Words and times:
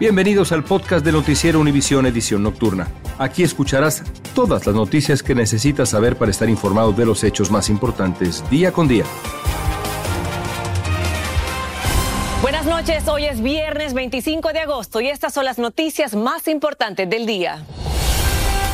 Bienvenidos 0.00 0.50
al 0.52 0.64
podcast 0.64 1.04
de 1.04 1.12
Noticiero 1.12 1.60
Univisión 1.60 2.06
Edición 2.06 2.42
Nocturna. 2.42 2.88
Aquí 3.18 3.42
escucharás 3.42 4.02
todas 4.34 4.64
las 4.66 4.74
noticias 4.74 5.22
que 5.22 5.34
necesitas 5.34 5.90
saber 5.90 6.16
para 6.16 6.30
estar 6.30 6.48
informado 6.48 6.94
de 6.94 7.04
los 7.04 7.22
hechos 7.22 7.50
más 7.50 7.68
importantes 7.68 8.42
día 8.48 8.72
con 8.72 8.88
día. 8.88 9.04
Buenas 12.40 12.64
noches, 12.64 13.06
hoy 13.08 13.26
es 13.26 13.42
viernes 13.42 13.92
25 13.92 14.54
de 14.54 14.60
agosto 14.60 15.02
y 15.02 15.08
estas 15.08 15.34
son 15.34 15.44
las 15.44 15.58
noticias 15.58 16.16
más 16.16 16.48
importantes 16.48 17.10
del 17.10 17.26
día. 17.26 17.62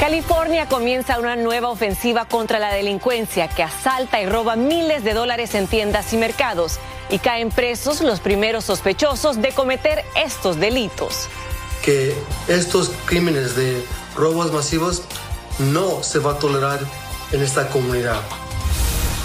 California 0.00 0.69
comienza 0.69 1.19
una 1.19 1.36
nueva 1.36 1.70
ofensiva 1.70 2.27
contra 2.27 2.58
la 2.58 2.70
delincuencia 2.70 3.48
que 3.48 3.62
asalta 3.62 4.20
y 4.20 4.27
roba 4.27 4.55
miles 4.55 5.02
de 5.02 5.14
dólares 5.14 5.55
en 5.55 5.66
tiendas 5.66 6.12
y 6.12 6.19
mercados 6.19 6.78
y 7.08 7.19
caen 7.19 7.48
presos 7.48 8.02
los 8.02 8.20
primeros 8.20 8.67
sospechosos 8.67 9.41
de 9.41 9.52
cometer 9.52 10.05
estos 10.14 10.61
delitos. 10.61 11.28
Que 11.83 12.14
estos 12.47 12.91
crímenes 13.06 13.56
de 13.56 13.83
robos 14.14 14.52
masivos 14.52 15.02
no 15.58 16.02
se 16.02 16.19
va 16.19 16.33
a 16.33 16.39
tolerar 16.39 16.80
en 17.33 17.42
esta 17.42 17.69
comunidad. 17.70 18.20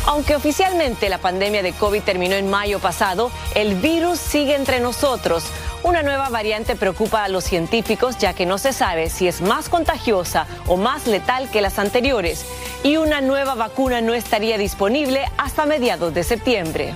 Aunque 0.06 0.36
oficialmente 0.36 1.10
la 1.10 1.20
pandemia 1.20 1.62
de 1.64 1.74
COVID 1.74 2.02
terminó 2.02 2.36
en 2.36 2.50
mayo 2.50 2.80
pasado, 2.80 3.30
el 3.56 3.76
virus 3.76 4.20
sigue 4.20 4.56
entre 4.56 4.80
nosotros. 4.80 5.44
Una 5.84 6.04
nueva 6.04 6.30
variante 6.30 6.76
preocupa 6.76 7.24
a 7.24 7.28
los 7.28 7.44
científicos 7.44 8.18
ya 8.20 8.34
que 8.34 8.46
no 8.46 8.60
se 8.60 8.72
sabe 8.72 9.10
si 9.10 9.28
es 9.28 9.42
más 9.42 9.68
contagiosa 9.68 10.46
o 10.68 10.78
más 10.78 11.08
letal 11.08 11.50
que 11.50 11.62
las 11.62 11.80
anteriores. 11.80 12.46
Y 12.84 12.98
una 12.98 13.20
nueva 13.20 13.56
vacuna 13.56 14.00
no 14.00 14.14
estaría 14.14 14.60
disponible 14.60 15.26
hasta 15.38 15.66
mediados 15.66 16.14
de 16.14 16.24
septiembre. 16.24 16.94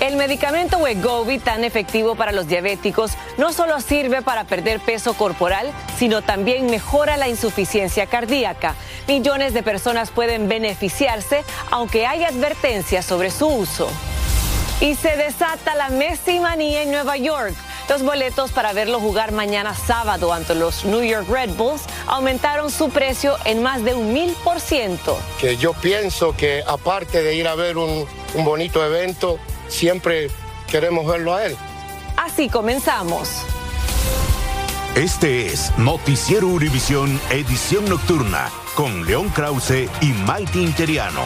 El 0.00 0.16
medicamento 0.16 0.78
Wegovy, 0.78 1.38
tan 1.38 1.62
efectivo 1.62 2.14
para 2.14 2.32
los 2.32 2.46
diabéticos, 2.46 3.12
no 3.36 3.52
solo 3.52 3.80
sirve 3.80 4.22
para 4.22 4.44
perder 4.44 4.80
peso 4.80 5.14
corporal, 5.14 5.70
sino 5.98 6.22
también 6.22 6.66
mejora 6.66 7.16
la 7.18 7.28
insuficiencia 7.28 8.06
cardíaca. 8.06 8.74
Millones 9.06 9.52
de 9.52 9.62
personas 9.62 10.10
pueden 10.10 10.48
beneficiarse, 10.48 11.44
aunque 11.70 12.06
hay 12.06 12.24
advertencias 12.24 13.04
sobre 13.04 13.30
su 13.30 13.46
uso. 13.46 13.88
Y 14.80 14.94
se 14.94 15.16
desata 15.16 15.74
la 15.74 15.90
Messi 15.90 16.40
manía 16.40 16.82
en 16.82 16.90
Nueva 16.90 17.16
York. 17.16 17.54
Los 17.88 18.02
boletos 18.02 18.50
para 18.50 18.72
verlo 18.72 18.98
jugar 18.98 19.32
mañana 19.32 19.74
sábado 19.74 20.32
ante 20.32 20.54
los 20.54 20.84
New 20.84 21.02
York 21.02 21.28
Red 21.28 21.50
Bulls 21.50 21.82
aumentaron 22.06 22.70
su 22.70 22.88
precio 22.88 23.36
en 23.44 23.62
más 23.62 23.84
de 23.84 23.94
un 23.94 24.12
mil 24.12 24.34
por 24.42 24.58
ciento. 24.58 25.18
Que 25.40 25.56
yo 25.56 25.74
pienso 25.74 26.34
que 26.34 26.64
aparte 26.66 27.22
de 27.22 27.34
ir 27.34 27.46
a 27.46 27.54
ver 27.54 27.76
un, 27.76 28.06
un 28.34 28.44
bonito 28.44 28.84
evento, 28.84 29.38
siempre 29.68 30.28
queremos 30.66 31.06
verlo 31.06 31.34
a 31.34 31.44
él. 31.44 31.56
Así 32.16 32.48
comenzamos. 32.48 33.28
Este 34.94 35.46
es 35.46 35.76
Noticiero 35.76 36.48
Univisión 36.48 37.20
Edición 37.30 37.84
Nocturna 37.88 38.50
con 38.74 39.04
León 39.06 39.28
Krause 39.28 39.88
y 40.00 40.06
Maite 40.06 40.58
Interiano. 40.58 41.22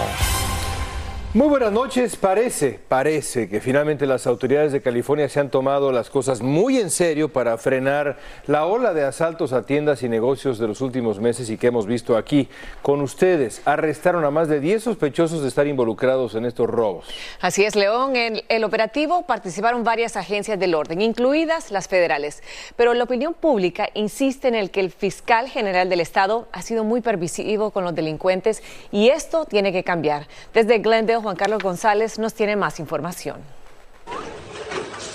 Muy 1.35 1.49
buenas 1.49 1.73
noches. 1.73 2.17
Parece, 2.17 2.81
parece 2.89 3.51
que 3.51 3.61
finalmente 3.61 4.07
las 4.07 4.27
autoridades 4.27 4.73
de 4.73 4.81
California 4.81 5.29
se 5.29 5.39
han 5.39 5.51
tomado 5.51 5.93
las 5.93 6.09
cosas 6.09 6.41
muy 6.41 6.79
en 6.79 6.89
serio 6.89 7.29
para 7.29 7.59
frenar 7.59 8.17
la 8.47 8.65
ola 8.65 8.95
de 8.95 9.05
asaltos 9.05 9.53
a 9.53 9.67
tiendas 9.67 10.03
y 10.03 10.09
negocios 10.09 10.59
de 10.59 10.67
los 10.67 10.81
últimos 10.81 11.21
meses 11.21 11.51
y 11.51 11.59
que 11.59 11.67
hemos 11.67 11.87
visto 11.87 12.17
aquí 12.17 12.49
con 12.81 13.03
ustedes. 13.03 13.61
Arrestaron 13.67 14.25
a 14.25 14.31
más 14.31 14.49
de 14.49 14.59
10 14.59 14.83
sospechosos 14.83 15.43
de 15.43 15.49
estar 15.49 15.67
involucrados 15.67 16.35
en 16.35 16.47
estos 16.47 16.67
robos. 16.67 17.05
Así 17.43 17.63
es, 17.63 17.77
León. 17.77 18.17
En 18.17 18.41
el 18.49 18.65
operativo 18.65 19.27
participaron 19.27 19.85
varias 19.85 20.17
agencias 20.17 20.59
del 20.59 20.75
orden, 20.75 21.03
incluidas 21.03 21.71
las 21.71 21.89
federales. 21.89 22.43
Pero 22.75 22.95
la 22.95 23.05
opinión 23.05 23.35
pública 23.35 23.91
insiste 23.93 24.49
en 24.49 24.55
el 24.55 24.71
que 24.71 24.81
el 24.81 24.91
fiscal 24.91 25.51
general 25.51 25.91
del 25.91 26.01
estado 26.01 26.49
ha 26.53 26.63
sido 26.63 26.85
muy 26.85 27.03
permisivo 27.03 27.71
con 27.71 27.85
los 27.85 27.95
delincuentes 27.95 28.63
y 28.91 29.11
esto 29.11 29.45
tiene 29.45 29.73
que 29.73 29.85
cambiar. 29.85 30.27
Desde 30.55 30.79
Glendale, 30.79 31.18
Juan 31.23 31.37
Carlos 31.37 31.63
González 31.63 32.19
nos 32.19 32.35
tiene 32.35 32.57
más 32.57 32.81
información. 32.81 33.37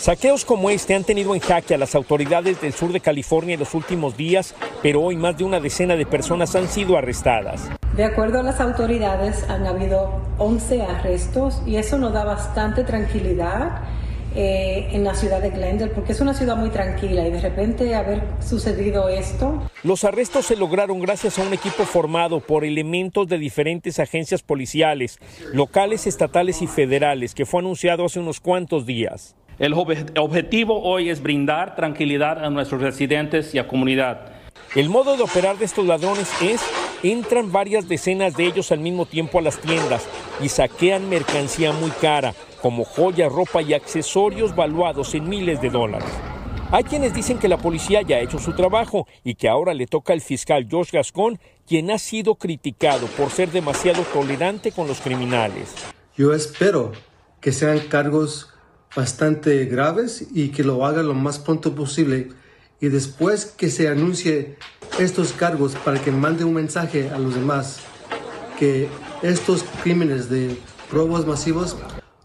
Saqueos 0.04 0.44
como 0.44 0.70
este 0.70 0.96
han 0.96 1.06
tenido 1.06 1.34
en 1.34 1.40
jaque 1.40 1.76
a 1.76 1.78
las 1.78 1.96
autoridades 1.96 2.60
del 2.60 2.74
sur 2.74 2.92
de 2.92 3.00
California 3.00 3.54
en 3.54 3.60
los 3.62 3.74
últimos 3.74 4.18
días, 4.18 4.54
pero 4.82 5.02
hoy 5.02 5.16
más 5.16 5.38
de 5.38 5.46
una 5.46 5.62
decena 5.62 5.96
de 5.96 6.06
personas 6.06 6.56
han 6.56 6.68
sido 6.68 6.98
arrestadas. 6.98 7.70
De 7.96 8.04
acuerdo 8.04 8.40
a 8.40 8.44
las 8.44 8.60
autoridades, 8.60 9.48
han 9.50 9.66
habido 9.66 10.20
11 10.40 10.82
arrestos 10.82 11.62
y 11.66 11.78
eso 11.78 11.98
nos 12.00 12.12
da 12.12 12.26
bastante 12.26 12.84
tranquilidad 12.84 13.84
eh, 14.36 14.90
en 14.92 15.04
la 15.04 15.14
ciudad 15.16 15.42
de 15.42 15.50
Glendale, 15.50 15.92
porque 15.92 16.12
es 16.14 16.22
una 16.22 16.34
ciudad 16.34 16.56
muy 16.56 16.70
tranquila 16.70 17.28
y 17.28 17.32
de 17.32 17.40
repente 17.40 17.94
haber 17.96 18.24
sucedido 18.42 19.10
esto. 19.10 19.62
Los 19.84 20.04
arrestos 20.04 20.48
se 20.48 20.56
lograron 20.56 21.00
gracias 21.00 21.38
a 21.40 21.44
un 21.44 21.54
equipo 21.54 21.84
formado 21.86 22.40
por 22.40 22.66
elementos 22.66 23.28
de 23.28 23.38
diferentes 23.38 24.00
agencias 24.00 24.42
policiales, 24.42 25.20
locales, 25.54 26.08
estatales 26.08 26.62
y 26.62 26.68
federales, 26.68 27.34
que 27.34 27.46
fue 27.46 27.60
anunciado 27.60 28.06
hace 28.06 28.20
unos 28.20 28.40
cuantos 28.40 28.86
días. 28.86 29.36
El 29.60 29.74
objetivo 29.74 30.82
hoy 30.82 31.10
es 31.10 31.22
brindar 31.22 31.76
tranquilidad 31.76 32.44
a 32.44 32.50
nuestros 32.50 32.82
residentes 32.82 33.54
y 33.54 33.60
a 33.60 33.68
comunidad. 33.68 34.32
El 34.76 34.90
modo 34.90 35.16
de 35.16 35.24
operar 35.24 35.58
de 35.58 35.66
estos 35.66 35.86
ladrones 35.86 36.30
es, 36.42 36.62
entran 37.04 37.52
varias 37.52 37.88
decenas 37.88 38.36
de 38.36 38.48
ellos 38.48 38.72
al 38.72 38.80
mismo 38.80 39.06
tiempo 39.06 39.38
a 39.38 39.44
las 39.44 39.60
tiendas 39.60 40.08
y 40.42 40.50
saquean 40.50 41.08
mercancía 41.10 41.72
muy 41.72 41.92
cara, 41.92 42.34
como 42.64 42.86
joyas, 42.86 43.30
ropa 43.30 43.62
y 43.62 43.74
accesorios 43.74 44.56
valuados 44.56 45.14
en 45.16 45.28
miles 45.28 45.62
de 45.62 45.70
dólares. 45.70 46.08
Hay 46.72 46.86
quienes 46.86 47.14
dicen 47.14 47.38
que 47.38 47.50
la 47.50 47.58
policía 47.58 48.02
ya 48.04 48.16
ha 48.16 48.22
hecho 48.22 48.40
su 48.40 48.54
trabajo 48.54 49.06
y 49.22 49.36
que 49.36 49.50
ahora 49.50 49.74
le 49.74 49.86
toca 49.86 50.14
al 50.14 50.22
fiscal 50.22 50.66
Josh 50.72 50.92
Gascon, 50.94 51.38
quien 51.68 51.92
ha 51.92 52.00
sido 52.00 52.36
criticado 52.36 53.08
por 53.18 53.32
ser 53.32 53.52
demasiado 53.52 54.04
tolerante 54.14 54.72
con 54.72 54.88
los 54.88 55.02
criminales. 55.02 55.76
Yo 56.16 56.34
espero 56.34 56.94
que 57.42 57.52
sean 57.52 57.80
cargos 57.90 58.54
bastante 58.96 59.66
graves 59.66 60.26
y 60.34 60.50
que 60.50 60.64
lo 60.64 60.86
haga 60.86 61.04
lo 61.04 61.16
más 61.16 61.40
pronto 61.40 61.76
posible 61.76 62.30
y 62.80 62.88
después 62.88 63.46
que 63.46 63.70
se 63.70 63.90
anuncie 63.90 64.56
estos 65.00 65.34
cargos 65.34 65.76
para 65.76 66.02
que 66.02 66.12
mande 66.12 66.46
un 66.46 66.54
mensaje 66.54 67.10
a 67.10 67.20
los 67.20 67.36
demás 67.36 67.82
que 68.58 68.88
estos 69.22 69.66
crímenes 69.84 70.30
de 70.30 70.58
robos 70.90 71.28
masivos 71.28 71.76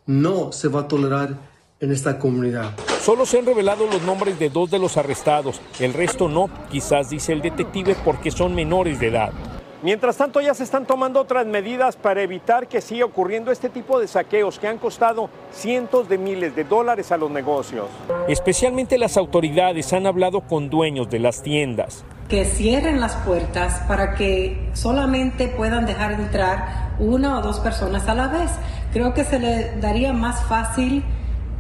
no 0.08 0.52
se 0.52 0.68
va 0.68 0.80
a 0.80 0.88
tolerar 0.88 1.36
en 1.80 1.92
esta 1.92 2.18
comunidad. 2.18 2.72
Solo 3.02 3.26
se 3.26 3.38
han 3.38 3.46
revelado 3.46 3.86
los 3.86 4.02
nombres 4.02 4.38
de 4.38 4.48
dos 4.48 4.70
de 4.70 4.78
los 4.78 4.96
arrestados, 4.96 5.60
el 5.78 5.92
resto 5.92 6.28
no, 6.28 6.50
quizás 6.70 7.10
dice 7.10 7.32
el 7.32 7.42
detective 7.42 7.94
porque 8.04 8.30
son 8.30 8.54
menores 8.54 8.98
de 8.98 9.08
edad. 9.08 9.32
Mientras 9.80 10.16
tanto, 10.16 10.40
ya 10.40 10.54
se 10.54 10.64
están 10.64 10.86
tomando 10.86 11.20
otras 11.20 11.46
medidas 11.46 11.94
para 11.94 12.22
evitar 12.22 12.66
que 12.66 12.80
siga 12.80 13.04
ocurriendo 13.04 13.52
este 13.52 13.68
tipo 13.68 14.00
de 14.00 14.08
saqueos 14.08 14.58
que 14.58 14.66
han 14.66 14.78
costado 14.78 15.30
cientos 15.52 16.08
de 16.08 16.18
miles 16.18 16.56
de 16.56 16.64
dólares 16.64 17.12
a 17.12 17.16
los 17.16 17.30
negocios. 17.30 17.86
Especialmente 18.26 18.98
las 18.98 19.16
autoridades 19.16 19.92
han 19.92 20.06
hablado 20.06 20.40
con 20.40 20.68
dueños 20.68 21.08
de 21.10 21.20
las 21.20 21.42
tiendas. 21.42 22.04
Que 22.28 22.44
cierren 22.44 23.00
las 23.00 23.14
puertas 23.16 23.80
para 23.86 24.16
que 24.16 24.68
solamente 24.72 25.46
puedan 25.46 25.86
dejar 25.86 26.12
entrar 26.12 26.96
una 26.98 27.38
o 27.38 27.42
dos 27.42 27.60
personas 27.60 28.08
a 28.08 28.14
la 28.16 28.26
vez. 28.26 28.50
Creo 28.92 29.12
que 29.14 29.24
se 29.24 29.38
le 29.38 29.76
daría 29.80 30.12
más 30.12 30.44
fácil 30.44 31.02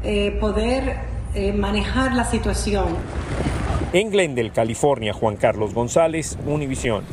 eh, 0.02 0.36
poder 0.40 0.96
eh, 1.34 1.52
manejar 1.52 2.12
la 2.14 2.24
situación. 2.24 2.86
En 3.92 4.10
Glendale, 4.10 4.50
California, 4.50 5.12
Juan 5.12 5.36
Carlos 5.36 5.74
González, 5.74 6.38
Univisión. 6.46 7.04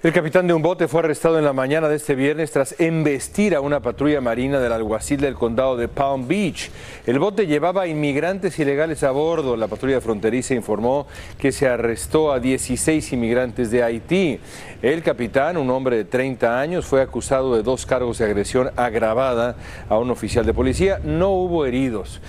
El 0.00 0.12
capitán 0.12 0.46
de 0.46 0.54
un 0.54 0.62
bote 0.62 0.86
fue 0.86 1.00
arrestado 1.00 1.40
en 1.40 1.44
la 1.44 1.52
mañana 1.52 1.88
de 1.88 1.96
este 1.96 2.14
viernes 2.14 2.52
tras 2.52 2.78
embestir 2.78 3.56
a 3.56 3.60
una 3.60 3.80
patrulla 3.80 4.20
marina 4.20 4.60
del 4.60 4.70
alguacil 4.70 5.20
del 5.20 5.34
condado 5.34 5.76
de 5.76 5.88
Palm 5.88 6.28
Beach. 6.28 6.70
El 7.04 7.18
bote 7.18 7.48
llevaba 7.48 7.88
inmigrantes 7.88 8.56
ilegales 8.60 9.02
a 9.02 9.10
bordo. 9.10 9.56
La 9.56 9.66
patrulla 9.66 10.00
fronteriza 10.00 10.54
informó 10.54 11.08
que 11.36 11.50
se 11.50 11.66
arrestó 11.66 12.30
a 12.30 12.38
16 12.38 13.12
inmigrantes 13.12 13.72
de 13.72 13.82
Haití. 13.82 14.38
El 14.82 15.02
capitán, 15.02 15.56
un 15.56 15.68
hombre 15.68 15.96
de 15.96 16.04
30 16.04 16.60
años, 16.60 16.86
fue 16.86 17.02
acusado 17.02 17.56
de 17.56 17.64
dos 17.64 17.84
cargos 17.84 18.18
de 18.18 18.26
agresión 18.26 18.70
agravada 18.76 19.56
a 19.88 19.98
un 19.98 20.12
oficial 20.12 20.46
de 20.46 20.54
policía. 20.54 21.00
No 21.02 21.30
hubo 21.30 21.66
heridos. 21.66 22.20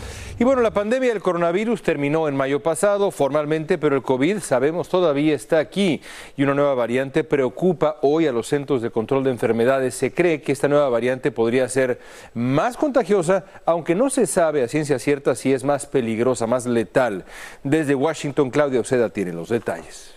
Y 0.41 0.45
bueno, 0.45 0.61
la 0.61 0.71
pandemia 0.71 1.09
del 1.09 1.21
coronavirus 1.21 1.83
terminó 1.83 2.29
en 2.29 2.37
mayo 2.37 2.63
pasado 2.63 3.11
formalmente, 3.11 3.77
pero 3.77 3.97
el 3.97 4.01
COVID, 4.01 4.39
sabemos, 4.39 4.87
todavía 4.87 5.35
está 5.35 5.59
aquí 5.59 6.01
y 6.37 6.43
una 6.43 6.53
nueva 6.53 6.75
variante 6.75 7.25
preocupa 7.25 7.97
hoy 8.03 8.25
a 8.25 8.31
los 8.31 8.47
centros 8.47 8.81
de 8.81 8.89
control 8.89 9.25
de 9.25 9.31
enfermedades. 9.31 9.95
Se 9.95 10.13
cree 10.13 10.41
que 10.41 10.53
esta 10.53 10.69
nueva 10.69 10.87
variante 10.87 11.33
podría 11.33 11.67
ser 11.67 11.99
más 12.33 12.77
contagiosa, 12.77 13.43
aunque 13.65 13.95
no 13.95 14.09
se 14.09 14.25
sabe 14.27 14.63
a 14.63 14.69
ciencia 14.69 14.97
cierta 14.97 15.35
si 15.35 15.51
es 15.51 15.65
más 15.65 15.85
peligrosa, 15.85 16.47
más 16.47 16.65
letal. 16.65 17.25
Desde 17.63 17.93
Washington, 17.93 18.49
Claudia 18.49 18.79
Oceda 18.79 19.09
tiene 19.09 19.33
los 19.33 19.49
detalles. 19.49 20.15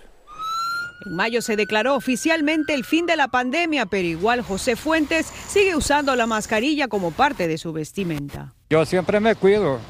En 1.05 1.17
mayo 1.17 1.43
se 1.43 1.57
declaró 1.57 1.97
oficialmente 1.97 2.75
el 2.75 2.85
fin 2.85 3.07
de 3.07 3.17
la 3.17 3.27
pandemia, 3.27 3.87
pero 3.87 4.07
igual 4.07 4.43
José 4.43 4.77
Fuentes 4.77 5.27
sigue 5.27 5.75
usando 5.75 6.15
la 6.15 6.29
mascarilla 6.29 6.87
como 6.87 7.11
parte 7.11 7.49
de 7.49 7.59
su 7.59 7.73
vestimenta. 7.73 8.55
Yo 8.71 8.87
siempre 8.87 9.19
me 9.19 9.35
cuido. 9.35 9.81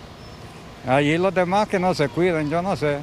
Allí 0.87 1.17
los 1.17 1.35
demás 1.35 1.69
que 1.69 1.79
no 1.79 1.95
se 1.95 2.09
cuiden, 2.09 2.51
yo 2.51 2.61
no 2.61 2.75
sé. 2.77 2.99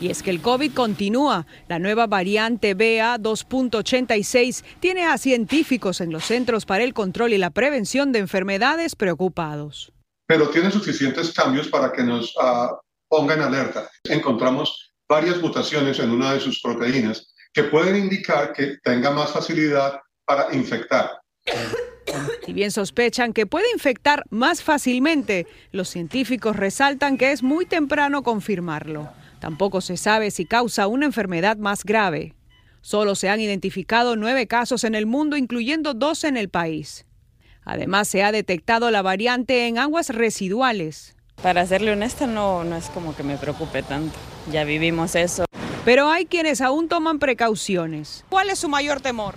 Y 0.00 0.10
es 0.10 0.22
que 0.22 0.30
el 0.30 0.40
COVID 0.40 0.72
continúa. 0.72 1.46
La 1.66 1.80
nueva 1.80 2.06
variante 2.06 2.76
BA2.86 2.76 4.64
tiene 4.78 5.04
a 5.04 5.18
científicos 5.18 6.00
en 6.00 6.12
los 6.12 6.24
Centros 6.24 6.64
para 6.64 6.84
el 6.84 6.94
Control 6.94 7.32
y 7.32 7.38
la 7.38 7.50
Prevención 7.50 8.12
de 8.12 8.20
Enfermedades 8.20 8.94
preocupados. 8.94 9.92
Pero 10.26 10.50
tiene 10.50 10.70
suficientes 10.70 11.32
cambios 11.32 11.66
para 11.68 11.90
que 11.92 12.04
nos 12.04 12.36
uh, 12.36 12.76
pongan 13.08 13.40
alerta. 13.40 13.90
Encontramos 14.04 14.92
varias 15.08 15.40
mutaciones 15.40 15.98
en 15.98 16.10
una 16.10 16.34
de 16.34 16.40
sus 16.40 16.60
proteínas 16.60 17.34
que 17.52 17.64
pueden 17.64 17.96
indicar 17.96 18.52
que 18.52 18.76
tenga 18.84 19.10
más 19.10 19.32
facilidad 19.32 19.98
para 20.24 20.54
infectar. 20.54 21.10
Si 22.48 22.54
bien 22.54 22.70
sospechan 22.70 23.34
que 23.34 23.44
puede 23.44 23.66
infectar 23.74 24.24
más 24.30 24.62
fácilmente, 24.62 25.46
los 25.70 25.90
científicos 25.90 26.56
resaltan 26.56 27.18
que 27.18 27.30
es 27.30 27.42
muy 27.42 27.66
temprano 27.66 28.22
confirmarlo. 28.22 29.10
Tampoco 29.38 29.82
se 29.82 29.98
sabe 29.98 30.30
si 30.30 30.46
causa 30.46 30.86
una 30.86 31.04
enfermedad 31.04 31.58
más 31.58 31.84
grave. 31.84 32.34
Solo 32.80 33.16
se 33.16 33.28
han 33.28 33.42
identificado 33.42 34.16
nueve 34.16 34.46
casos 34.46 34.84
en 34.84 34.94
el 34.94 35.04
mundo, 35.04 35.36
incluyendo 35.36 35.92
dos 35.92 36.24
en 36.24 36.38
el 36.38 36.48
país. 36.48 37.04
Además, 37.66 38.08
se 38.08 38.22
ha 38.22 38.32
detectado 38.32 38.90
la 38.90 39.02
variante 39.02 39.66
en 39.66 39.76
aguas 39.76 40.08
residuales. 40.08 41.16
Para 41.42 41.66
serle 41.66 41.92
honesta, 41.92 42.26
no, 42.26 42.64
no 42.64 42.76
es 42.76 42.86
como 42.86 43.14
que 43.14 43.24
me 43.24 43.36
preocupe 43.36 43.82
tanto. 43.82 44.16
Ya 44.50 44.64
vivimos 44.64 45.16
eso. 45.16 45.44
Pero 45.84 46.08
hay 46.08 46.24
quienes 46.24 46.62
aún 46.62 46.88
toman 46.88 47.18
precauciones. 47.18 48.24
¿Cuál 48.30 48.48
es 48.48 48.58
su 48.58 48.70
mayor 48.70 49.02
temor? 49.02 49.34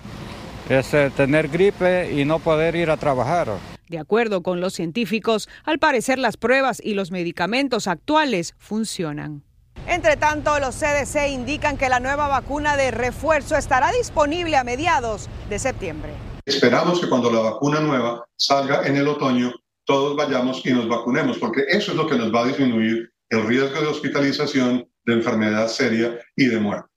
Es 0.70 0.94
eh, 0.94 1.12
tener 1.16 1.48
gripe 1.48 2.12
y 2.12 2.26
no 2.26 2.40
poder 2.40 2.76
ir 2.76 2.90
a 2.90 2.98
trabajar. 2.98 3.50
De 3.88 4.00
acuerdo 4.00 4.42
con 4.42 4.62
los 4.62 4.74
científicos, 4.74 5.50
al 5.66 5.80
parecer 5.80 6.18
las 6.18 6.38
pruebas 6.38 6.82
y 6.84 6.94
los 6.94 7.12
medicamentos 7.12 7.88
actuales 7.88 8.56
funcionan. 8.58 9.44
Entre 9.88 10.16
tanto, 10.16 10.60
los 10.60 10.76
CDC 10.76 11.30
indican 11.30 11.78
que 11.78 11.90
la 11.90 12.00
nueva 12.00 12.28
vacuna 12.28 12.78
de 12.78 12.92
refuerzo 12.92 13.58
estará 13.58 13.92
disponible 13.92 14.56
a 14.56 14.64
mediados 14.64 15.28
de 15.50 15.60
septiembre. 15.60 16.12
Esperamos 16.46 17.02
que 17.02 17.10
cuando 17.10 17.32
la 17.32 17.40
vacuna 17.40 17.80
nueva 17.80 18.26
salga 18.36 18.86
en 18.88 18.96
el 18.96 19.08
otoño, 19.08 19.52
todos 19.86 20.16
vayamos 20.16 20.66
y 20.66 20.72
nos 20.72 20.88
vacunemos, 20.88 21.38
porque 21.38 21.66
eso 21.68 21.92
es 21.92 21.98
lo 21.98 22.08
que 22.08 22.16
nos 22.16 22.34
va 22.34 22.42
a 22.42 22.48
disminuir 22.48 23.12
el 23.30 23.46
riesgo 23.48 23.82
de 23.82 23.88
hospitalización, 23.88 24.88
de 25.06 25.14
enfermedad 25.14 25.68
seria 25.68 26.18
y 26.36 26.46
de 26.46 26.60
muerte. 26.60 26.88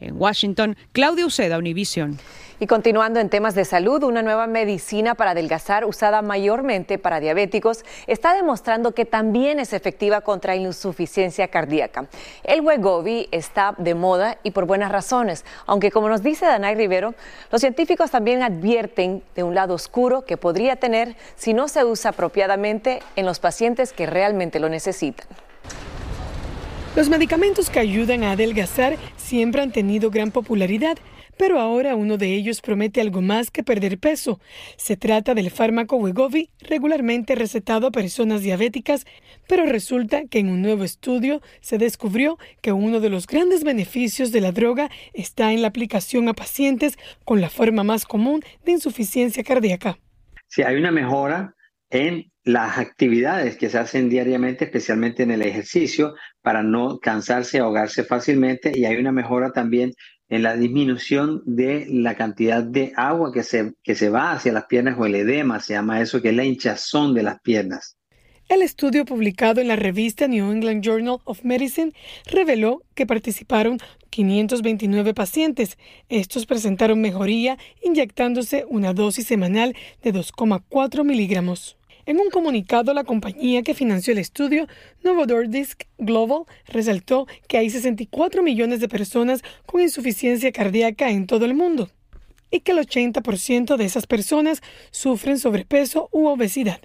En 0.00 0.16
Washington, 0.16 0.76
Claudia 0.92 1.26
Uceda, 1.26 1.58
Univision. 1.58 2.18
Y 2.60 2.66
continuando 2.66 3.20
en 3.20 3.28
temas 3.28 3.54
de 3.54 3.64
salud, 3.64 4.02
una 4.02 4.20
nueva 4.20 4.48
medicina 4.48 5.14
para 5.14 5.30
adelgazar 5.30 5.84
usada 5.84 6.22
mayormente 6.22 6.98
para 6.98 7.20
diabéticos 7.20 7.84
está 8.08 8.34
demostrando 8.34 8.92
que 8.92 9.04
también 9.04 9.60
es 9.60 9.72
efectiva 9.72 10.22
contra 10.22 10.56
insuficiencia 10.56 11.46
cardíaca. 11.48 12.08
El 12.42 12.62
Wegovy 12.62 13.28
está 13.30 13.76
de 13.78 13.94
moda 13.94 14.38
y 14.42 14.50
por 14.50 14.66
buenas 14.66 14.90
razones, 14.90 15.44
aunque 15.66 15.92
como 15.92 16.08
nos 16.08 16.24
dice 16.24 16.46
Danay 16.46 16.74
Rivero, 16.74 17.14
los 17.52 17.60
científicos 17.60 18.10
también 18.10 18.42
advierten 18.42 19.22
de 19.36 19.44
un 19.44 19.54
lado 19.54 19.74
oscuro 19.74 20.22
que 20.22 20.36
podría 20.36 20.74
tener 20.74 21.14
si 21.36 21.54
no 21.54 21.68
se 21.68 21.84
usa 21.84 22.10
apropiadamente 22.10 22.98
en 23.14 23.24
los 23.24 23.38
pacientes 23.38 23.92
que 23.92 24.06
realmente 24.06 24.58
lo 24.58 24.68
necesitan. 24.68 25.28
Los 26.96 27.08
medicamentos 27.08 27.70
que 27.70 27.78
ayudan 27.78 28.24
a 28.24 28.32
adelgazar 28.32 28.96
siempre 29.16 29.62
han 29.62 29.70
tenido 29.70 30.10
gran 30.10 30.32
popularidad 30.32 30.98
pero 31.38 31.60
ahora 31.60 31.94
uno 31.96 32.18
de 32.18 32.34
ellos 32.34 32.60
promete 32.60 33.00
algo 33.00 33.22
más 33.22 33.50
que 33.50 33.62
perder 33.62 33.98
peso. 33.98 34.40
Se 34.76 34.96
trata 34.96 35.34
del 35.34 35.50
fármaco 35.50 35.96
Wegovy, 35.96 36.50
regularmente 36.60 37.34
recetado 37.34 37.86
a 37.86 37.92
personas 37.92 38.42
diabéticas, 38.42 39.06
pero 39.48 39.64
resulta 39.64 40.26
que 40.26 40.40
en 40.40 40.50
un 40.50 40.60
nuevo 40.60 40.84
estudio 40.84 41.40
se 41.60 41.78
descubrió 41.78 42.38
que 42.60 42.72
uno 42.72 43.00
de 43.00 43.10
los 43.10 43.26
grandes 43.26 43.64
beneficios 43.64 44.32
de 44.32 44.40
la 44.40 44.52
droga 44.52 44.90
está 45.14 45.52
en 45.52 45.62
la 45.62 45.68
aplicación 45.68 46.28
a 46.28 46.34
pacientes 46.34 46.98
con 47.24 47.40
la 47.40 47.48
forma 47.48 47.84
más 47.84 48.04
común 48.04 48.42
de 48.64 48.72
insuficiencia 48.72 49.44
cardíaca. 49.44 49.98
Si 50.48 50.62
hay 50.62 50.76
una 50.76 50.90
mejora 50.90 51.54
en 51.90 52.30
las 52.44 52.78
actividades 52.78 53.56
que 53.56 53.68
se 53.68 53.78
hacen 53.78 54.08
diariamente, 54.08 54.64
especialmente 54.64 55.22
en 55.22 55.30
el 55.30 55.42
ejercicio, 55.42 56.14
para 56.40 56.62
no 56.62 56.98
cansarse, 56.98 57.58
ahogarse 57.58 58.04
fácilmente, 58.04 58.72
y 58.74 58.86
hay 58.86 58.96
una 58.96 59.12
mejora 59.12 59.52
también 59.52 59.92
en 60.28 60.42
la 60.42 60.56
disminución 60.56 61.42
de 61.46 61.86
la 61.90 62.14
cantidad 62.16 62.62
de 62.62 62.92
agua 62.96 63.32
que 63.32 63.42
se, 63.42 63.74
que 63.82 63.94
se 63.94 64.10
va 64.10 64.32
hacia 64.32 64.52
las 64.52 64.66
piernas 64.66 64.96
o 64.98 65.06
el 65.06 65.14
edema, 65.14 65.60
se 65.60 65.74
llama 65.74 66.00
eso, 66.00 66.20
que 66.20 66.30
es 66.30 66.34
la 66.34 66.44
hinchazón 66.44 67.14
de 67.14 67.22
las 67.22 67.40
piernas. 67.40 67.98
El 68.48 68.62
estudio 68.62 69.04
publicado 69.04 69.60
en 69.60 69.68
la 69.68 69.76
revista 69.76 70.26
New 70.26 70.50
England 70.50 70.82
Journal 70.82 71.18
of 71.24 71.44
Medicine 71.44 71.92
reveló 72.24 72.82
que 72.94 73.04
participaron 73.04 73.78
529 74.08 75.12
pacientes. 75.12 75.76
Estos 76.08 76.46
presentaron 76.46 77.00
mejoría 77.00 77.58
inyectándose 77.82 78.64
una 78.68 78.94
dosis 78.94 79.26
semanal 79.26 79.76
de 80.02 80.14
2,4 80.14 81.04
miligramos. 81.04 81.77
En 82.08 82.18
un 82.20 82.30
comunicado, 82.30 82.94
la 82.94 83.04
compañía 83.04 83.62
que 83.62 83.74
financió 83.74 84.14
el 84.14 84.18
estudio, 84.18 84.66
Novo 85.04 85.26
Nordisk 85.26 85.82
Global, 85.98 86.44
resaltó 86.66 87.26
que 87.48 87.58
hay 87.58 87.68
64 87.68 88.42
millones 88.42 88.80
de 88.80 88.88
personas 88.88 89.42
con 89.66 89.82
insuficiencia 89.82 90.50
cardíaca 90.50 91.10
en 91.10 91.26
todo 91.26 91.44
el 91.44 91.52
mundo 91.52 91.90
y 92.50 92.60
que 92.60 92.72
el 92.72 92.78
80% 92.78 93.76
de 93.76 93.84
esas 93.84 94.06
personas 94.06 94.62
sufren 94.90 95.38
sobrepeso 95.38 96.08
u 96.10 96.28
obesidad. 96.28 96.80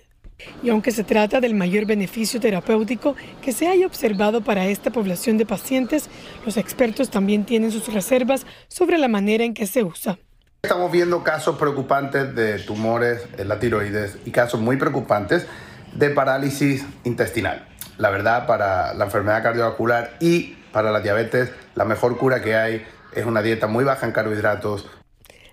Y 0.62 0.68
aunque 0.68 0.92
se 0.92 1.06
trata 1.06 1.40
del 1.40 1.56
mayor 1.56 1.86
beneficio 1.86 2.42
terapéutico 2.42 3.16
que 3.42 3.54
se 3.54 3.70
haya 3.70 3.88
observado 3.88 4.44
para 4.44 4.68
esta 4.68 4.92
población 4.92 5.38
de 5.38 5.46
pacientes, 5.46 6.10
los 6.46 6.58
expertos 6.58 7.10
también 7.10 7.46
tienen 7.46 7.72
sus 7.72 7.88
reservas 7.94 8.46
sobre 8.68 8.98
la 8.98 9.08
manera 9.08 9.46
en 9.46 9.54
que 9.54 9.68
se 9.68 9.86
usa. 9.86 10.20
Estamos 10.66 10.94
viendo 10.94 11.26
casos 11.26 11.58
preocupantes 11.58 12.34
de 12.36 12.58
tumores 12.58 13.28
en 13.38 13.50
la 13.50 13.60
tiroides 13.60 14.18
y 14.24 14.32
casos 14.32 14.62
muy 14.62 14.78
preocupantes 14.78 15.46
de 15.94 16.10
parálisis 16.10 16.86
intestinal. 17.04 17.68
La 17.98 18.10
verdad, 18.10 18.48
para 18.48 18.94
la 18.94 19.04
enfermedad 19.04 19.44
cardiovascular 19.44 20.16
y 20.22 20.56
para 20.72 20.94
la 20.94 21.02
diabetes, 21.02 21.52
la 21.76 21.84
mejor 21.84 22.18
cura 22.18 22.42
que 22.42 22.56
hay 22.56 22.82
es 23.14 23.26
una 23.26 23.42
dieta 23.42 23.68
muy 23.68 23.84
baja 23.84 24.06
en 24.06 24.14
carbohidratos. 24.14 24.90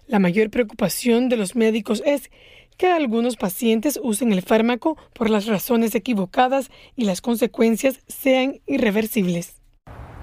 La 0.06 0.20
mayor 0.20 0.48
preocupación 0.48 1.28
de 1.28 1.38
los 1.38 1.56
médicos 1.56 2.04
es 2.06 2.30
que 2.76 2.86
algunos 2.86 3.34
pacientes 3.34 3.98
usen 4.00 4.32
el 4.32 4.42
fármaco 4.42 4.96
por 5.12 5.28
las 5.28 5.46
razones 5.46 5.96
equivocadas 5.96 6.70
y 6.94 7.02
las 7.02 7.20
consecuencias 7.20 7.98
sean 8.06 8.60
irreversibles. 8.64 9.59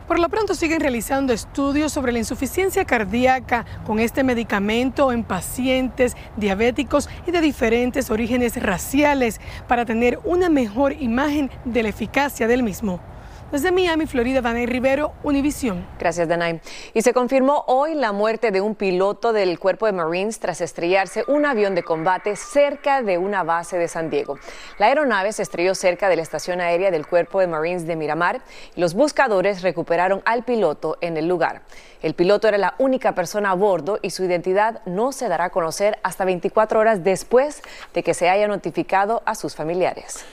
Por 0.07 0.19
lo 0.19 0.29
pronto 0.29 0.55
siguen 0.55 0.79
realizando 0.79 1.33
estudios 1.33 1.91
sobre 1.91 2.13
la 2.13 2.19
insuficiencia 2.19 2.85
cardíaca 2.85 3.65
con 3.85 3.99
este 3.99 4.23
medicamento 4.23 5.11
en 5.11 5.25
pacientes 5.25 6.15
diabéticos 6.37 7.09
y 7.27 7.31
de 7.31 7.41
diferentes 7.41 8.09
orígenes 8.09 8.55
raciales 8.63 9.41
para 9.67 9.83
tener 9.83 10.17
una 10.23 10.47
mejor 10.47 10.93
imagen 10.93 11.51
de 11.65 11.83
la 11.83 11.89
eficacia 11.89 12.47
del 12.47 12.63
mismo. 12.63 13.01
Desde 13.50 13.72
Miami, 13.72 14.08
Florida, 14.08 14.42
Danay 14.42 14.66
Rivero, 14.66 15.13
Univisión. 15.24 15.88
Gracias, 15.98 16.27
Danay. 16.27 16.60
Y 16.94 17.01
se 17.01 17.13
confirmó 17.13 17.63
hoy 17.68 17.96
la 17.96 18.12
muerte 18.12 18.51
de 18.51 18.60
un 18.60 18.75
piloto 18.75 19.32
del 19.32 19.58
cuerpo 19.58 19.86
de 19.86 19.94
Marines 19.94 20.42
tras 20.42 20.60
estrellarse 20.60 21.24
un 21.30 21.46
avión 21.46 21.74
de 21.74 21.82
combate 21.82 22.36
cerca 22.36 23.01
de 23.01 23.18
una 23.18 23.44
base 23.44 23.77
de 23.77 23.88
San 23.88 24.10
Diego. 24.10 24.38
La 24.80 24.88
aeronave 24.88 25.32
se 25.32 25.44
estrelló 25.44 25.75
cerca 25.75 26.10
de 26.10 26.18
la 26.18 26.24
estación 26.24 26.60
aérea 26.60 26.92
del 26.92 27.08
cuerpo 27.08 27.39
de 27.39 27.48
Marines 27.48 27.88
de 27.88 27.96
Miramar 27.96 28.42
y 28.75 28.82
los 28.82 28.96
buscadores 28.96 29.62
recuperaron 29.62 30.22
al 30.25 30.44
piloto 30.44 30.98
en 31.00 31.16
el 31.16 31.30
lugar. 31.30 31.62
El 32.01 32.16
piloto 32.16 32.50
era 32.50 32.58
la 32.58 32.75
única 32.80 33.16
persona 33.16 33.51
a 33.51 33.56
bordo 33.56 33.98
y 34.01 34.10
su 34.10 34.25
identidad 34.25 34.82
no 34.86 35.13
se 35.13 35.30
dará 35.30 35.46
a 35.46 35.50
conocer 35.51 36.00
hasta 36.04 36.25
24 36.25 36.82
horas 36.82 37.06
después 37.06 37.62
de 37.94 38.04
que 38.04 38.13
se 38.13 38.27
haya 38.27 38.50
notificado 38.50 39.24
a 39.25 39.36
sus 39.36 39.56
familiares. 39.56 40.25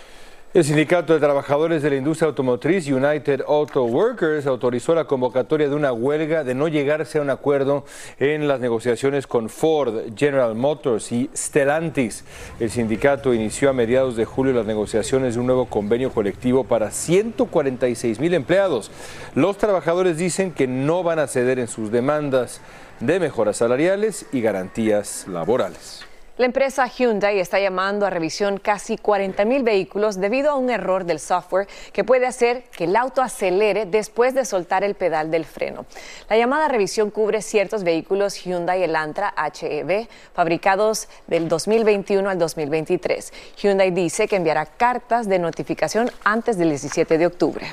El 0.54 0.62
Sindicato 0.62 1.12
de 1.14 1.18
Trabajadores 1.18 1.82
de 1.82 1.90
la 1.90 1.96
Industria 1.96 2.28
Automotriz 2.28 2.86
United 2.86 3.42
Auto 3.48 3.82
Workers 3.86 4.46
autorizó 4.46 4.94
la 4.94 5.02
convocatoria 5.02 5.68
de 5.68 5.74
una 5.74 5.92
huelga 5.92 6.44
de 6.44 6.54
no 6.54 6.68
llegarse 6.68 7.18
a 7.18 7.22
un 7.22 7.30
acuerdo 7.30 7.84
en 8.20 8.46
las 8.46 8.60
negociaciones 8.60 9.26
con 9.26 9.50
Ford, 9.50 10.14
General 10.14 10.54
Motors 10.54 11.10
y 11.10 11.28
Stellantis. 11.34 12.22
El 12.60 12.70
sindicato 12.70 13.34
inició 13.34 13.68
a 13.68 13.72
mediados 13.72 14.14
de 14.14 14.26
julio 14.26 14.52
las 14.52 14.64
negociaciones 14.64 15.34
de 15.34 15.40
un 15.40 15.46
nuevo 15.46 15.66
convenio 15.66 16.12
colectivo 16.12 16.62
para 16.62 16.92
146 16.92 18.20
mil 18.20 18.32
empleados. 18.32 18.92
Los 19.34 19.58
trabajadores 19.58 20.18
dicen 20.18 20.52
que 20.52 20.68
no 20.68 21.02
van 21.02 21.18
a 21.18 21.26
ceder 21.26 21.58
en 21.58 21.66
sus 21.66 21.90
demandas 21.90 22.60
de 23.00 23.18
mejoras 23.18 23.56
salariales 23.56 24.26
y 24.30 24.40
garantías 24.40 25.26
laborales. 25.26 26.04
La 26.36 26.46
empresa 26.46 26.88
Hyundai 26.88 27.38
está 27.38 27.60
llamando 27.60 28.06
a 28.06 28.10
revisión 28.10 28.58
casi 28.58 28.98
40 28.98 29.44
mil 29.44 29.62
vehículos 29.62 30.18
debido 30.20 30.50
a 30.50 30.56
un 30.56 30.68
error 30.68 31.04
del 31.04 31.20
software 31.20 31.68
que 31.92 32.02
puede 32.02 32.26
hacer 32.26 32.64
que 32.76 32.84
el 32.84 32.96
auto 32.96 33.22
acelere 33.22 33.86
después 33.86 34.34
de 34.34 34.44
soltar 34.44 34.82
el 34.82 34.96
pedal 34.96 35.30
del 35.30 35.44
freno. 35.44 35.86
La 36.28 36.36
llamada 36.36 36.66
revisión 36.66 37.12
cubre 37.12 37.40
ciertos 37.40 37.84
vehículos 37.84 38.34
Hyundai 38.34 38.82
Elantra 38.82 39.32
HEV 39.36 40.08
fabricados 40.32 41.06
del 41.28 41.48
2021 41.48 42.28
al 42.28 42.38
2023. 42.40 43.32
Hyundai 43.62 43.92
dice 43.92 44.26
que 44.26 44.34
enviará 44.34 44.66
cartas 44.66 45.28
de 45.28 45.38
notificación 45.38 46.10
antes 46.24 46.58
del 46.58 46.70
17 46.70 47.16
de 47.16 47.26
octubre. 47.26 47.66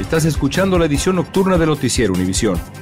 Estás 0.00 0.24
escuchando 0.24 0.76
la 0.76 0.86
edición 0.86 1.14
nocturna 1.14 1.56
de 1.56 1.66
Noticiero 1.66 2.14
Univisión. 2.14 2.81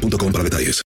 boostmobile.com 0.00 0.32
para 0.32 0.42
detalles. 0.42 0.85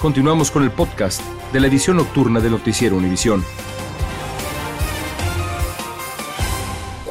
Continuamos 0.00 0.50
con 0.50 0.62
el 0.62 0.70
podcast 0.70 1.22
de 1.52 1.60
la 1.60 1.68
edición 1.68 1.96
nocturna 1.96 2.40
de 2.40 2.50
Noticiero 2.50 2.96
Univisión. 2.96 3.42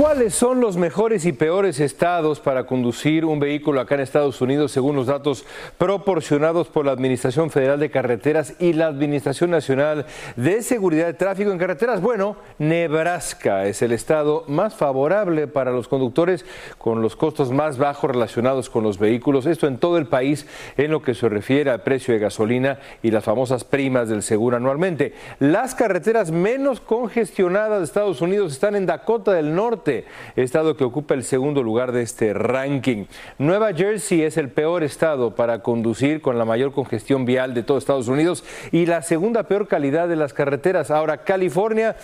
¿Cuáles 0.05 0.35
son 0.35 0.61
los 0.61 0.77
mejores 0.77 1.25
y 1.25 1.33
peores 1.33 1.79
estados 1.79 2.39
para 2.39 2.67
conducir 2.67 3.25
un 3.25 3.39
vehículo 3.39 3.81
acá 3.81 3.95
en 3.95 4.01
Estados 4.01 4.39
Unidos 4.39 4.71
según 4.71 4.95
los 4.95 5.07
datos 5.07 5.47
proporcionados 5.79 6.67
por 6.67 6.85
la 6.85 6.91
Administración 6.91 7.49
Federal 7.49 7.79
de 7.79 7.89
Carreteras 7.89 8.53
y 8.59 8.73
la 8.73 8.85
Administración 8.85 9.49
Nacional 9.49 10.05
de 10.35 10.61
Seguridad 10.61 11.07
de 11.07 11.15
Tráfico 11.15 11.49
en 11.49 11.57
Carreteras? 11.57 12.01
Bueno, 12.01 12.37
Nebraska 12.59 13.65
es 13.65 13.81
el 13.81 13.93
estado 13.93 14.43
más 14.47 14.75
favorable 14.75 15.47
para 15.47 15.71
los 15.71 15.87
conductores 15.87 16.45
con 16.77 17.01
los 17.01 17.15
costos 17.15 17.51
más 17.51 17.79
bajos 17.79 18.11
relacionados 18.11 18.69
con 18.69 18.83
los 18.83 18.99
vehículos. 18.99 19.47
Esto 19.47 19.65
en 19.65 19.79
todo 19.79 19.97
el 19.97 20.05
país 20.05 20.45
en 20.77 20.91
lo 20.91 21.01
que 21.01 21.15
se 21.15 21.29
refiere 21.29 21.71
al 21.71 21.81
precio 21.81 22.13
de 22.13 22.19
gasolina 22.19 22.77
y 23.01 23.09
las 23.09 23.23
famosas 23.23 23.63
primas 23.63 24.07
del 24.07 24.21
seguro 24.21 24.57
anualmente. 24.57 25.15
Las 25.39 25.73
carreteras 25.73 26.29
menos 26.29 26.79
congestionadas 26.79 27.79
de 27.79 27.85
Estados 27.85 28.21
Unidos 28.21 28.53
están 28.53 28.75
en 28.75 28.85
Dakota 28.85 29.33
del 29.33 29.55
Norte 29.55 29.94
estado 30.35 30.75
que 30.75 30.83
ocupa 30.83 31.13
el 31.13 31.23
segundo 31.23 31.63
lugar 31.63 31.91
de 31.91 32.01
este 32.01 32.33
ranking. 32.33 33.05
Nueva 33.37 33.73
Jersey 33.73 34.23
es 34.23 34.37
el 34.37 34.49
peor 34.49 34.83
estado 34.83 35.35
para 35.35 35.61
conducir 35.61 36.21
con 36.21 36.37
la 36.37 36.45
mayor 36.45 36.73
congestión 36.73 37.25
vial 37.25 37.53
de 37.53 37.63
todo 37.63 37.77
Estados 37.77 38.07
Unidos 38.07 38.43
y 38.71 38.85
la 38.85 39.01
segunda 39.01 39.43
peor 39.43 39.67
calidad 39.67 40.07
de 40.07 40.15
las 40.15 40.33
carreteras. 40.33 40.91
Ahora, 40.91 41.23
California 41.23 41.95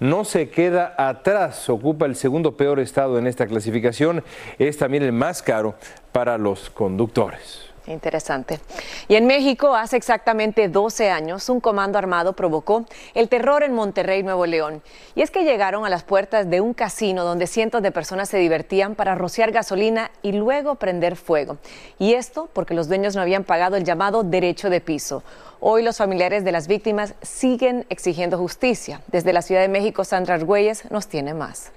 no 0.00 0.24
se 0.24 0.50
queda 0.50 0.94
atrás, 0.98 1.68
ocupa 1.70 2.06
el 2.06 2.16
segundo 2.16 2.56
peor 2.56 2.80
estado 2.80 3.18
en 3.18 3.26
esta 3.26 3.46
clasificación, 3.46 4.22
es 4.58 4.76
también 4.76 5.02
el 5.02 5.12
más 5.12 5.42
caro 5.42 5.74
para 6.12 6.38
los 6.38 6.70
conductores. 6.70 7.71
Interesante. 7.86 8.60
Y 9.08 9.16
en 9.16 9.26
México, 9.26 9.74
hace 9.74 9.96
exactamente 9.96 10.68
12 10.68 11.10
años, 11.10 11.48
un 11.48 11.60
comando 11.60 11.98
armado 11.98 12.34
provocó 12.34 12.86
el 13.14 13.28
terror 13.28 13.62
en 13.64 13.74
Monterrey, 13.74 14.22
Nuevo 14.22 14.46
León. 14.46 14.82
Y 15.14 15.22
es 15.22 15.30
que 15.30 15.44
llegaron 15.44 15.84
a 15.84 15.90
las 15.90 16.04
puertas 16.04 16.48
de 16.48 16.60
un 16.60 16.74
casino 16.74 17.24
donde 17.24 17.46
cientos 17.46 17.82
de 17.82 17.90
personas 17.90 18.28
se 18.28 18.38
divertían 18.38 18.94
para 18.94 19.14
rociar 19.14 19.50
gasolina 19.50 20.10
y 20.22 20.32
luego 20.32 20.76
prender 20.76 21.16
fuego. 21.16 21.58
Y 21.98 22.14
esto 22.14 22.48
porque 22.52 22.74
los 22.74 22.88
dueños 22.88 23.16
no 23.16 23.22
habían 23.22 23.44
pagado 23.44 23.76
el 23.76 23.84
llamado 23.84 24.22
derecho 24.22 24.70
de 24.70 24.80
piso. 24.80 25.24
Hoy 25.60 25.82
los 25.82 25.98
familiares 25.98 26.44
de 26.44 26.52
las 26.52 26.66
víctimas 26.66 27.14
siguen 27.22 27.86
exigiendo 27.88 28.38
justicia. 28.38 29.00
Desde 29.08 29.32
la 29.32 29.42
Ciudad 29.42 29.60
de 29.60 29.68
México, 29.68 30.04
Sandra 30.04 30.34
Argüelles 30.34 30.90
nos 30.90 31.08
tiene 31.08 31.34
más. 31.34 31.72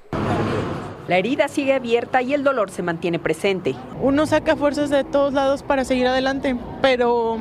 La 1.08 1.18
herida 1.18 1.48
sigue 1.48 1.74
abierta 1.74 2.24
y 2.24 2.34
el 2.34 2.44
dolor 2.44 2.72
se 2.72 2.82
mantiene 2.82 3.20
presente. 3.20 3.76
Uno 4.02 4.26
saca 4.26 4.56
fuerzas 4.56 4.90
de 4.90 5.04
todos 5.04 5.34
lados 5.34 5.62
para 5.62 5.86
seguir 5.86 6.08
adelante, 6.08 6.58
pero 6.82 7.38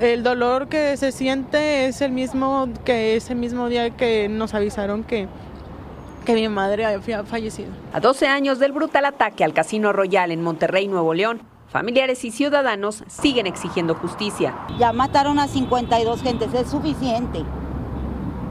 el 0.00 0.22
dolor 0.22 0.68
que 0.68 0.96
se 0.96 1.12
siente 1.12 1.86
es 1.86 2.00
el 2.00 2.12
mismo 2.12 2.70
que 2.86 3.14
ese 3.16 3.34
mismo 3.34 3.68
día 3.68 3.90
que 3.90 4.30
nos 4.30 4.54
avisaron 4.54 5.04
que, 5.04 5.28
que 6.24 6.34
mi 6.34 6.48
madre 6.48 6.86
había 6.86 7.24
fallecido. 7.24 7.70
A 7.92 8.00
12 8.00 8.26
años 8.26 8.58
del 8.58 8.72
brutal 8.72 9.04
ataque 9.04 9.44
al 9.44 9.52
Casino 9.52 9.92
Royal 9.92 10.30
en 10.30 10.42
Monterrey, 10.42 10.88
Nuevo 10.88 11.12
León, 11.12 11.42
familiares 11.68 12.24
y 12.24 12.30
ciudadanos 12.30 13.04
siguen 13.06 13.46
exigiendo 13.46 13.94
justicia. 13.94 14.54
Ya 14.78 14.94
mataron 14.94 15.38
a 15.38 15.46
52 15.46 16.22
gentes, 16.22 16.54
es 16.54 16.70
suficiente. 16.70 17.44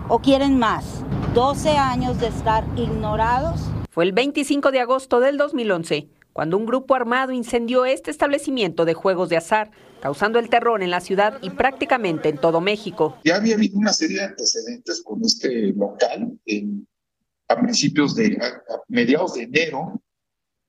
¿O 0.07 0.19
quieren 0.19 0.59
más? 0.59 1.03
12 1.33 1.75
años 1.75 2.19
de 2.19 2.27
estar 2.27 2.63
ignorados 2.75 3.71
fue 3.91 4.05
el 4.05 4.13
25 4.13 4.71
de 4.71 4.79
agosto 4.79 5.19
del 5.19 5.35
2011, 5.35 6.07
cuando 6.31 6.57
un 6.57 6.65
grupo 6.65 6.95
armado 6.95 7.33
incendió 7.33 7.83
este 7.83 8.09
establecimiento 8.09 8.85
de 8.85 8.93
juegos 8.93 9.27
de 9.27 9.35
azar, 9.35 9.69
causando 9.99 10.39
el 10.39 10.47
terror 10.47 10.81
en 10.81 10.89
la 10.89 11.01
ciudad 11.01 11.37
y 11.41 11.49
prácticamente 11.49 12.29
en 12.29 12.37
todo 12.37 12.61
México. 12.61 13.17
Ya 13.25 13.35
había 13.35 13.55
habido 13.55 13.77
una 13.77 13.91
serie 13.91 14.19
de 14.19 14.23
antecedentes 14.23 15.03
con 15.03 15.21
este 15.25 15.73
local 15.73 16.39
a 17.49 17.59
principios 17.59 18.15
de, 18.15 18.37
a 18.41 18.79
mediados 18.87 19.33
de 19.33 19.43
enero 19.43 20.01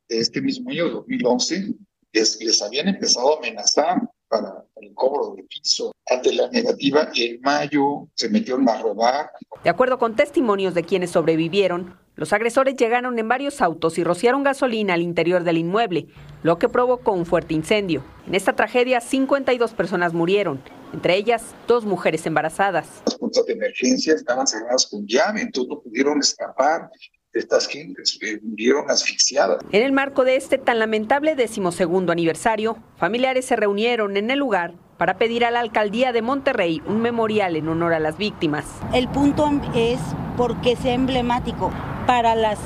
de 0.08 0.18
este 0.18 0.40
mismo 0.40 0.70
año, 0.70 0.90
2011, 0.90 1.76
les, 2.12 2.40
les 2.42 2.60
habían 2.60 2.88
empezado 2.88 3.34
a 3.34 3.38
amenazar 3.38 4.02
para, 4.26 4.64
el 4.80 4.92
cobro 4.94 5.36
de 5.36 5.44
piso. 5.44 5.92
Ante 6.10 6.34
la 6.34 6.48
negativa, 6.48 7.08
en 7.14 7.40
mayo 7.40 8.08
se 8.16 8.28
metieron 8.28 8.68
a 8.68 8.82
robar. 8.82 9.30
De 9.62 9.70
acuerdo 9.70 10.00
con 10.00 10.16
testimonios 10.16 10.74
de 10.74 10.82
quienes 10.82 11.10
sobrevivieron, 11.12 12.01
los 12.14 12.32
agresores 12.32 12.76
llegaron 12.76 13.18
en 13.18 13.26
varios 13.26 13.62
autos 13.62 13.96
y 13.96 14.04
rociaron 14.04 14.42
gasolina 14.42 14.94
al 14.94 15.02
interior 15.02 15.44
del 15.44 15.56
inmueble, 15.56 16.08
lo 16.42 16.58
que 16.58 16.68
provocó 16.68 17.12
un 17.12 17.24
fuerte 17.24 17.54
incendio. 17.54 18.04
En 18.26 18.34
esta 18.34 18.52
tragedia, 18.54 19.00
52 19.00 19.72
personas 19.72 20.12
murieron, 20.12 20.60
entre 20.92 21.16
ellas 21.16 21.54
dos 21.66 21.86
mujeres 21.86 22.26
embarazadas. 22.26 23.02
Las 23.06 23.16
puertas 23.16 23.46
de 23.46 23.54
emergencia 23.54 24.14
estaban 24.14 24.46
cerradas 24.46 24.86
con 24.86 25.06
llave, 25.06 25.40
entonces 25.40 25.70
no 25.70 25.80
pudieron 25.80 26.18
escapar 26.18 26.90
estas 27.32 27.66
gentes 27.66 28.18
murieron 28.42 28.90
asfixiadas. 28.90 29.58
En 29.72 29.82
el 29.82 29.92
marco 29.92 30.24
de 30.24 30.36
este 30.36 30.58
tan 30.58 30.78
lamentable 30.78 31.34
decimosegundo 31.34 32.12
aniversario, 32.12 32.76
familiares 32.98 33.46
se 33.46 33.56
reunieron 33.56 34.18
en 34.18 34.30
el 34.30 34.38
lugar 34.38 34.74
para 34.98 35.16
pedir 35.16 35.44
a 35.44 35.50
la 35.50 35.60
alcaldía 35.60 36.12
de 36.12 36.20
Monterrey 36.20 36.82
un 36.86 37.00
memorial 37.00 37.56
en 37.56 37.68
honor 37.68 37.94
a 37.94 38.00
las 38.00 38.18
víctimas. 38.18 38.66
El 38.92 39.08
punto 39.08 39.50
es 39.74 39.98
porque 40.36 40.76
sea 40.76 40.92
emblemático 40.92 41.72
para 42.06 42.34
las 42.34 42.58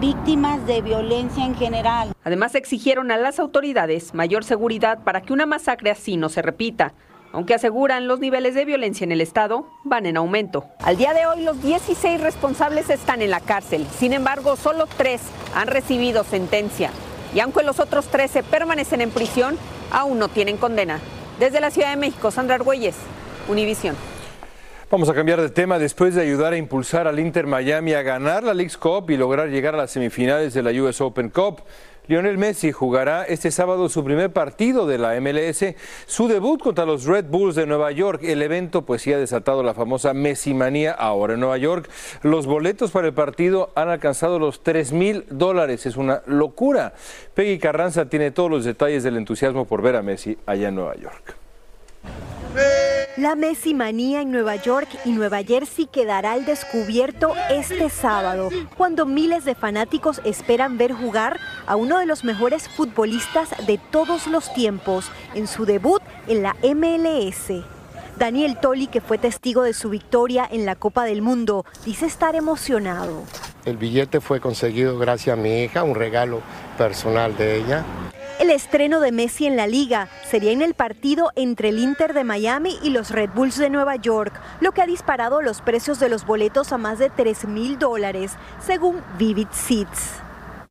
víctimas 0.00 0.66
de 0.66 0.82
violencia 0.82 1.44
en 1.44 1.54
general. 1.54 2.12
Además 2.24 2.54
exigieron 2.54 3.10
a 3.10 3.16
las 3.16 3.38
autoridades 3.38 4.14
mayor 4.14 4.44
seguridad 4.44 4.98
para 5.04 5.22
que 5.22 5.32
una 5.32 5.46
masacre 5.46 5.90
así 5.90 6.16
no 6.16 6.28
se 6.28 6.42
repita 6.42 6.94
aunque 7.32 7.54
aseguran 7.54 8.06
los 8.06 8.20
niveles 8.20 8.54
de 8.54 8.64
violencia 8.64 9.04
en 9.04 9.12
el 9.12 9.20
Estado 9.20 9.66
van 9.84 10.06
en 10.06 10.16
aumento. 10.16 10.66
Al 10.80 10.96
día 10.96 11.14
de 11.14 11.26
hoy, 11.26 11.42
los 11.42 11.62
16 11.62 12.20
responsables 12.20 12.90
están 12.90 13.22
en 13.22 13.30
la 13.30 13.40
cárcel. 13.40 13.86
Sin 13.98 14.12
embargo, 14.12 14.56
solo 14.56 14.86
tres 14.86 15.22
han 15.54 15.66
recibido 15.66 16.24
sentencia. 16.24 16.90
Y 17.34 17.40
aunque 17.40 17.62
los 17.62 17.80
otros 17.80 18.08
13 18.08 18.42
permanecen 18.42 19.00
en 19.00 19.10
prisión, 19.10 19.56
aún 19.90 20.18
no 20.18 20.28
tienen 20.28 20.58
condena. 20.58 21.00
Desde 21.38 21.60
la 21.60 21.70
Ciudad 21.70 21.90
de 21.90 21.96
México, 21.96 22.30
Sandra 22.30 22.56
Argüelles, 22.56 22.96
Univisión. 23.48 23.96
Vamos 24.92 25.08
a 25.08 25.14
cambiar 25.14 25.40
de 25.40 25.48
tema 25.48 25.78
después 25.78 26.14
de 26.14 26.20
ayudar 26.20 26.52
a 26.52 26.58
impulsar 26.58 27.08
al 27.08 27.18
Inter 27.18 27.46
Miami 27.46 27.94
a 27.94 28.02
ganar 28.02 28.42
la 28.42 28.52
League's 28.52 28.76
Cup 28.76 29.08
y 29.08 29.16
lograr 29.16 29.48
llegar 29.48 29.74
a 29.74 29.78
las 29.78 29.90
semifinales 29.90 30.52
de 30.52 30.62
la 30.62 30.70
US 30.82 31.00
Open 31.00 31.30
Cup. 31.30 31.62
Lionel 32.08 32.36
Messi 32.36 32.72
jugará 32.72 33.24
este 33.24 33.50
sábado 33.50 33.88
su 33.88 34.04
primer 34.04 34.34
partido 34.34 34.86
de 34.86 34.98
la 34.98 35.18
MLS, 35.18 35.64
su 36.04 36.28
debut 36.28 36.62
contra 36.62 36.84
los 36.84 37.06
Red 37.06 37.24
Bulls 37.24 37.54
de 37.54 37.64
Nueva 37.64 37.90
York. 37.90 38.20
El 38.22 38.42
evento 38.42 38.82
pues 38.82 39.00
sí 39.00 39.10
ha 39.14 39.18
desatado 39.18 39.62
la 39.62 39.72
famosa 39.72 40.12
Messi 40.12 40.52
manía 40.52 40.92
ahora 40.92 41.32
en 41.32 41.40
Nueva 41.40 41.56
York. 41.56 41.88
Los 42.20 42.44
boletos 42.44 42.90
para 42.90 43.06
el 43.06 43.14
partido 43.14 43.70
han 43.74 43.88
alcanzado 43.88 44.38
los 44.38 44.62
3 44.62 44.92
mil 44.92 45.24
dólares. 45.30 45.86
Es 45.86 45.96
una 45.96 46.20
locura. 46.26 46.92
Peggy 47.32 47.58
Carranza 47.58 48.10
tiene 48.10 48.30
todos 48.30 48.50
los 48.50 48.66
detalles 48.66 49.02
del 49.04 49.16
entusiasmo 49.16 49.64
por 49.64 49.80
ver 49.80 49.96
a 49.96 50.02
Messi 50.02 50.36
allá 50.44 50.68
en 50.68 50.74
Nueva 50.74 50.96
York. 50.96 51.34
La 53.18 53.36
Messi 53.36 53.74
manía 53.74 54.22
en 54.22 54.30
Nueva 54.30 54.56
York 54.56 54.88
y 55.04 55.12
Nueva 55.12 55.42
Jersey 55.42 55.84
quedará 55.84 56.32
al 56.32 56.46
descubierto 56.46 57.34
este 57.50 57.90
sábado, 57.90 58.48
cuando 58.78 59.04
miles 59.04 59.44
de 59.44 59.54
fanáticos 59.54 60.22
esperan 60.24 60.78
ver 60.78 60.94
jugar 60.94 61.38
a 61.66 61.76
uno 61.76 61.98
de 61.98 62.06
los 62.06 62.24
mejores 62.24 62.70
futbolistas 62.70 63.50
de 63.66 63.78
todos 63.90 64.26
los 64.28 64.54
tiempos 64.54 65.10
en 65.34 65.46
su 65.46 65.66
debut 65.66 66.00
en 66.26 66.42
la 66.42 66.56
MLS. 66.62 67.52
Daniel 68.18 68.58
Toli, 68.58 68.86
que 68.86 69.02
fue 69.02 69.18
testigo 69.18 69.62
de 69.62 69.74
su 69.74 69.90
victoria 69.90 70.48
en 70.50 70.64
la 70.64 70.74
Copa 70.74 71.04
del 71.04 71.20
Mundo, 71.20 71.66
dice 71.84 72.06
estar 72.06 72.34
emocionado. 72.34 73.24
El 73.66 73.76
billete 73.76 74.22
fue 74.22 74.40
conseguido 74.40 74.98
gracias 74.98 75.38
a 75.38 75.40
mi 75.40 75.64
hija, 75.64 75.82
un 75.82 75.94
regalo 75.94 76.40
personal 76.78 77.36
de 77.36 77.58
ella. 77.58 77.84
Estreno 78.52 79.00
de 79.00 79.12
Messi 79.12 79.46
en 79.46 79.56
la 79.56 79.66
liga 79.66 80.08
sería 80.24 80.52
en 80.52 80.60
el 80.60 80.74
partido 80.74 81.30
entre 81.36 81.70
el 81.70 81.78
Inter 81.78 82.12
de 82.12 82.22
Miami 82.22 82.76
y 82.82 82.90
los 82.90 83.10
Red 83.10 83.30
Bulls 83.34 83.58
de 83.58 83.70
Nueva 83.70 83.96
York, 83.96 84.38
lo 84.60 84.72
que 84.72 84.82
ha 84.82 84.86
disparado 84.86 85.40
los 85.40 85.62
precios 85.62 85.98
de 85.98 86.10
los 86.10 86.26
boletos 86.26 86.70
a 86.72 86.76
más 86.76 86.98
de 86.98 87.08
3 87.08 87.48
mil 87.48 87.78
dólares, 87.78 88.36
según 88.60 89.00
Vivid 89.18 89.48
Seats. 89.52 90.20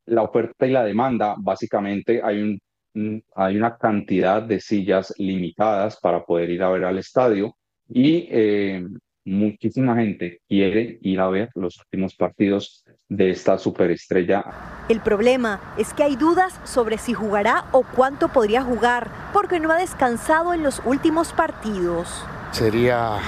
La 0.06 0.22
oferta 0.22 0.64
y 0.64 0.70
la 0.70 0.84
demanda, 0.84 1.34
básicamente 1.36 2.20
hay, 2.22 2.60
un, 2.94 3.24
una 3.34 3.76
cantidad 3.76 4.42
de 4.42 4.60
sillas 4.60 5.12
limitadas 5.18 5.98
para 6.00 6.24
poder 6.24 6.50
ir 6.50 6.62
a 6.62 6.70
ver 6.70 6.84
al 6.84 6.98
estadio 6.98 7.56
y 7.88 8.28
eh, 8.30 8.86
muchísima 9.24 9.96
gente 9.96 10.40
quiere 10.48 10.98
ir 11.02 11.18
a 11.18 11.28
ver 11.28 11.50
los 11.56 11.78
últimos 11.78 12.14
partidos 12.14 12.81
de 13.16 13.30
esta 13.30 13.58
superestrella. 13.58 14.44
El 14.88 15.00
problema 15.00 15.60
es 15.76 15.92
que 15.92 16.02
hay 16.02 16.16
dudas 16.16 16.54
sobre 16.64 16.98
si 16.98 17.12
jugará 17.12 17.66
o 17.72 17.82
cuánto 17.82 18.28
podría 18.28 18.62
jugar, 18.62 19.08
porque 19.32 19.60
no 19.60 19.70
ha 19.70 19.76
descansado 19.76 20.54
en 20.54 20.62
los 20.62 20.80
últimos 20.84 21.32
partidos. 21.32 22.24
Sería, 22.52 23.18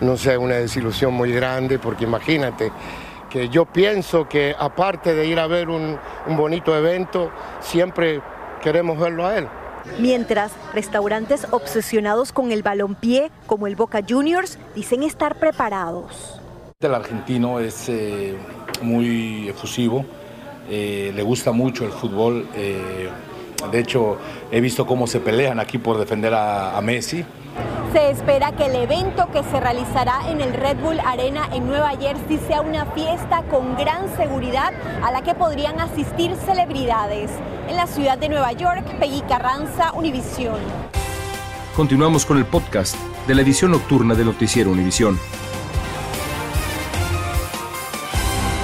no 0.00 0.16
sé, 0.16 0.36
una 0.36 0.56
desilusión 0.56 1.14
muy 1.14 1.32
grande, 1.32 1.78
porque 1.78 2.04
imagínate 2.04 2.70
que 3.30 3.48
yo 3.48 3.66
pienso 3.66 4.28
que 4.28 4.54
aparte 4.58 5.14
de 5.14 5.26
ir 5.26 5.38
a 5.38 5.46
ver 5.46 5.68
un, 5.68 5.98
un 6.26 6.36
bonito 6.36 6.76
evento, 6.76 7.30
siempre 7.60 8.20
queremos 8.62 8.98
verlo 8.98 9.26
a 9.26 9.38
él. 9.38 9.48
Mientras, 9.98 10.52
restaurantes 10.74 11.46
obsesionados 11.50 12.32
con 12.32 12.52
el 12.52 12.62
balompié, 12.62 13.30
como 13.46 13.66
el 13.66 13.74
Boca 13.74 14.02
Juniors, 14.06 14.58
dicen 14.74 15.02
estar 15.02 15.38
preparados. 15.38 16.37
El 16.80 16.94
argentino 16.94 17.58
es 17.58 17.88
eh, 17.88 18.36
muy 18.82 19.48
efusivo, 19.48 20.04
eh, 20.70 21.10
le 21.12 21.22
gusta 21.24 21.50
mucho 21.50 21.84
el 21.84 21.90
fútbol. 21.90 22.48
Eh, 22.54 23.10
de 23.72 23.80
hecho, 23.80 24.16
he 24.52 24.60
visto 24.60 24.86
cómo 24.86 25.08
se 25.08 25.18
pelean 25.18 25.58
aquí 25.58 25.78
por 25.78 25.98
defender 25.98 26.34
a, 26.34 26.78
a 26.78 26.80
Messi. 26.80 27.24
Se 27.92 28.10
espera 28.10 28.52
que 28.52 28.66
el 28.66 28.76
evento 28.76 29.28
que 29.32 29.42
se 29.42 29.58
realizará 29.58 30.30
en 30.30 30.40
el 30.40 30.54
Red 30.54 30.76
Bull 30.76 31.00
Arena 31.04 31.48
en 31.52 31.66
Nueva 31.66 31.96
Jersey 31.98 32.38
sea 32.46 32.60
una 32.60 32.86
fiesta 32.86 33.42
con 33.50 33.76
gran 33.76 34.16
seguridad 34.16 34.72
a 35.02 35.10
la 35.10 35.22
que 35.22 35.34
podrían 35.34 35.80
asistir 35.80 36.36
celebridades. 36.46 37.32
En 37.68 37.74
la 37.74 37.88
ciudad 37.88 38.18
de 38.18 38.28
Nueva 38.28 38.52
York, 38.52 38.84
Peggy 39.00 39.22
Carranza, 39.22 39.90
Univisión. 39.94 40.60
Continuamos 41.74 42.24
con 42.24 42.38
el 42.38 42.44
podcast 42.44 42.94
de 43.26 43.34
la 43.34 43.42
edición 43.42 43.72
nocturna 43.72 44.14
de 44.14 44.24
Noticiero 44.24 44.70
Univisión. 44.70 45.18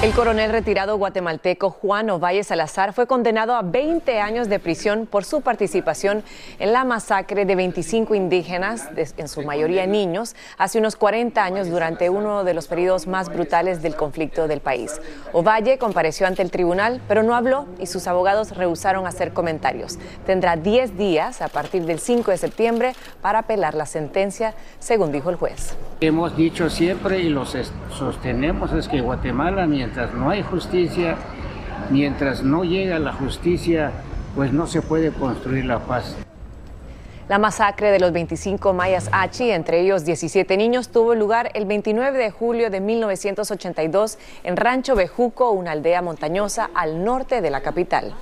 El 0.05 0.13
coronel 0.13 0.51
retirado 0.51 0.99
guatemalteco 0.99 1.71
Juan 1.71 2.11
Ovalle 2.11 2.43
Salazar 2.43 2.93
fue 2.93 3.07
condenado 3.07 3.55
a 3.55 3.63
20 3.63 4.19
años 4.19 4.47
de 4.47 4.59
prisión 4.59 5.07
por 5.07 5.25
su 5.25 5.41
participación 5.41 6.23
en 6.59 6.73
la 6.73 6.83
masacre 6.83 7.43
de 7.43 7.55
25 7.55 8.13
indígenas, 8.13 8.87
en 9.17 9.27
su 9.27 9.41
mayoría 9.41 9.87
niños, 9.87 10.35
hace 10.59 10.77
unos 10.77 10.95
40 10.95 11.43
años 11.43 11.71
durante 11.71 12.11
uno 12.11 12.43
de 12.43 12.53
los 12.53 12.67
periodos 12.67 13.07
más 13.07 13.29
brutales 13.29 13.81
del 13.81 13.95
conflicto 13.95 14.47
del 14.47 14.59
país. 14.59 15.01
Ovalle 15.33 15.79
compareció 15.79 16.27
ante 16.27 16.43
el 16.43 16.51
tribunal, 16.51 17.01
pero 17.07 17.23
no 17.23 17.33
habló 17.33 17.65
y 17.79 17.87
sus 17.87 18.05
abogados 18.05 18.55
rehusaron 18.55 19.07
hacer 19.07 19.33
comentarios. 19.33 19.97
Tendrá 20.27 20.55
10 20.55 20.99
días 20.99 21.41
a 21.41 21.47
partir 21.47 21.83
del 21.87 21.97
5 21.97 22.29
de 22.29 22.37
septiembre 22.37 22.93
para 23.23 23.39
apelar 23.39 23.73
la 23.73 23.87
sentencia, 23.87 24.53
según 24.77 25.11
dijo 25.11 25.31
el 25.31 25.35
juez. 25.35 25.75
Hemos 25.99 26.37
dicho 26.37 26.69
siempre 26.69 27.21
y 27.21 27.29
lo 27.29 27.45
sostenemos 27.45 28.73
es 28.73 28.87
que 28.87 29.01
Guatemala, 29.01 29.65
mientras 29.65 29.94
mientras 29.95 30.13
no 30.19 30.29
hay 30.29 30.43
justicia, 30.43 31.15
mientras 31.89 32.43
no 32.43 32.65
llega 32.65 32.99
la 32.99 33.13
justicia, 33.13 33.91
pues 34.35 34.51
no 34.51 34.67
se 34.67 34.81
puede 34.81 35.11
construir 35.11 35.63
la 35.63 35.79
paz. 35.79 36.17
La 37.29 37.39
masacre 37.39 37.91
de 37.91 37.99
los 37.99 38.11
25 38.11 38.73
mayas 38.73 39.09
Achi, 39.13 39.51
entre 39.51 39.79
ellos 39.79 40.03
17 40.03 40.57
niños, 40.57 40.89
tuvo 40.89 41.15
lugar 41.15 41.49
el 41.53 41.65
29 41.65 42.17
de 42.17 42.29
julio 42.29 42.69
de 42.69 42.81
1982 42.81 44.17
en 44.43 44.57
Rancho 44.57 44.95
Bejuco, 44.95 45.51
una 45.51 45.71
aldea 45.71 46.01
montañosa 46.01 46.69
al 46.75 47.05
norte 47.05 47.39
de 47.39 47.49
la 47.49 47.61
capital. 47.61 48.13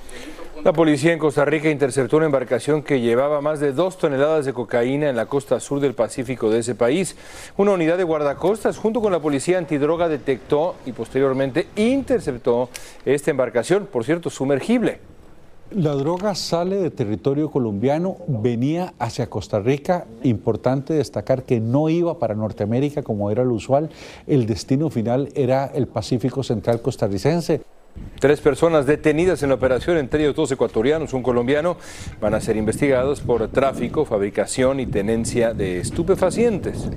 La 0.62 0.72
policía 0.72 1.12
en 1.12 1.18
Costa 1.18 1.44
Rica 1.44 1.68
interceptó 1.68 2.16
una 2.16 2.26
embarcación 2.26 2.82
que 2.82 3.00
llevaba 3.00 3.40
más 3.40 3.60
de 3.60 3.72
dos 3.72 3.98
toneladas 3.98 4.46
de 4.46 4.52
cocaína 4.52 5.10
en 5.10 5.16
la 5.16 5.26
costa 5.26 5.58
sur 5.58 5.80
del 5.80 5.94
Pacífico 5.94 6.48
de 6.48 6.60
ese 6.60 6.74
país. 6.74 7.16
Una 7.56 7.72
unidad 7.72 7.98
de 7.98 8.04
guardacostas 8.04 8.78
junto 8.78 9.00
con 9.00 9.12
la 9.12 9.20
policía 9.20 9.58
antidroga 9.58 10.08
detectó 10.08 10.76
y 10.86 10.92
posteriormente 10.92 11.66
interceptó 11.76 12.70
esta 13.04 13.30
embarcación, 13.30 13.86
por 13.86 14.04
cierto, 14.04 14.30
sumergible. 14.30 15.00
La 15.70 15.94
droga 15.94 16.34
sale 16.34 16.76
de 16.76 16.90
territorio 16.90 17.50
colombiano, 17.50 18.18
venía 18.28 18.94
hacia 18.98 19.28
Costa 19.28 19.58
Rica. 19.58 20.06
Importante 20.22 20.94
destacar 20.94 21.42
que 21.42 21.58
no 21.58 21.88
iba 21.88 22.18
para 22.18 22.34
Norteamérica 22.34 23.02
como 23.02 23.30
era 23.30 23.44
lo 23.44 23.54
usual. 23.54 23.90
El 24.26 24.46
destino 24.46 24.88
final 24.88 25.30
era 25.34 25.66
el 25.66 25.88
Pacífico 25.88 26.42
Central 26.42 26.80
costarricense. 26.80 27.62
Tres 28.18 28.40
personas 28.40 28.86
detenidas 28.86 29.42
en 29.42 29.50
la 29.50 29.56
operación, 29.56 29.98
entre 29.98 30.22
ellos 30.22 30.34
dos 30.34 30.50
ecuatorianos, 30.50 31.12
un 31.12 31.22
colombiano, 31.22 31.76
van 32.20 32.34
a 32.34 32.40
ser 32.40 32.56
investigados 32.56 33.20
por 33.20 33.46
tráfico, 33.48 34.04
fabricación 34.04 34.80
y 34.80 34.86
tenencia 34.86 35.52
de 35.52 35.78
estupefacientes. 35.78 36.88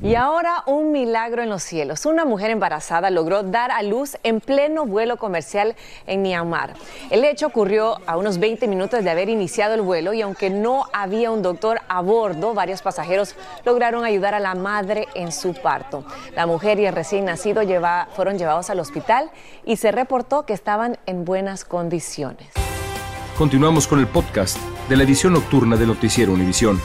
Y 0.00 0.14
ahora 0.14 0.62
un 0.66 0.92
milagro 0.92 1.42
en 1.42 1.48
los 1.48 1.64
cielos. 1.64 2.06
Una 2.06 2.24
mujer 2.24 2.52
embarazada 2.52 3.10
logró 3.10 3.42
dar 3.42 3.72
a 3.72 3.82
luz 3.82 4.16
en 4.22 4.40
pleno 4.40 4.86
vuelo 4.86 5.16
comercial 5.16 5.74
en 6.06 6.22
Myanmar. 6.22 6.74
El 7.10 7.24
hecho 7.24 7.48
ocurrió 7.48 7.98
a 8.06 8.16
unos 8.16 8.38
20 8.38 8.68
minutos 8.68 9.02
de 9.02 9.10
haber 9.10 9.28
iniciado 9.28 9.74
el 9.74 9.80
vuelo 9.82 10.12
y 10.12 10.22
aunque 10.22 10.50
no 10.50 10.84
había 10.92 11.32
un 11.32 11.42
doctor 11.42 11.80
a 11.88 12.00
bordo, 12.00 12.54
varios 12.54 12.80
pasajeros 12.80 13.34
lograron 13.64 14.04
ayudar 14.04 14.34
a 14.34 14.40
la 14.40 14.54
madre 14.54 15.08
en 15.14 15.32
su 15.32 15.52
parto. 15.52 16.04
La 16.36 16.46
mujer 16.46 16.78
y 16.78 16.86
el 16.86 16.94
recién 16.94 17.24
nacido 17.24 17.62
fueron 18.14 18.38
llevados 18.38 18.70
al 18.70 18.78
hospital 18.78 19.30
y 19.64 19.76
se 19.76 19.90
reportó 19.90 20.46
que 20.46 20.52
estaban 20.52 20.96
en 21.06 21.24
buenas 21.24 21.64
condiciones. 21.64 22.46
Continuamos 23.36 23.88
con 23.88 23.98
el 23.98 24.06
podcast 24.06 24.58
de 24.88 24.96
la 24.96 25.02
edición 25.02 25.32
nocturna 25.32 25.76
de 25.76 25.86
Noticiero 25.86 26.32
Univisión. 26.32 26.80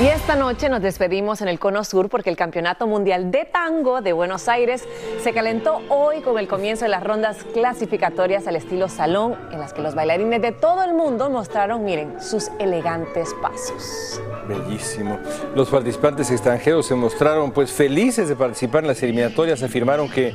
Y 0.00 0.06
esta 0.06 0.34
noche 0.34 0.70
nos 0.70 0.80
despedimos 0.80 1.42
en 1.42 1.48
el 1.48 1.58
Cono 1.58 1.84
Sur 1.84 2.08
porque 2.08 2.30
el 2.30 2.36
Campeonato 2.36 2.86
Mundial 2.86 3.30
de 3.30 3.44
Tango 3.44 4.00
de 4.00 4.14
Buenos 4.14 4.48
Aires 4.48 4.82
se 5.22 5.34
calentó 5.34 5.82
hoy 5.90 6.22
con 6.22 6.38
el 6.38 6.48
comienzo 6.48 6.86
de 6.86 6.88
las 6.88 7.04
rondas 7.04 7.44
clasificatorias 7.52 8.46
al 8.46 8.56
estilo 8.56 8.88
salón, 8.88 9.36
en 9.52 9.60
las 9.60 9.74
que 9.74 9.82
los 9.82 9.94
bailarines 9.94 10.40
de 10.40 10.52
todo 10.52 10.84
el 10.84 10.94
mundo 10.94 11.28
mostraron, 11.28 11.84
miren, 11.84 12.18
sus 12.18 12.48
elegantes 12.58 13.34
pasos. 13.42 14.22
Bellísimo. 14.48 15.18
Los 15.54 15.68
participantes 15.68 16.30
extranjeros 16.30 16.86
se 16.86 16.94
mostraron 16.94 17.52
pues 17.52 17.70
felices 17.70 18.26
de 18.26 18.36
participar 18.36 18.84
en 18.84 18.88
las 18.88 19.02
eliminatorias, 19.02 19.62
afirmaron 19.62 20.08
que 20.08 20.32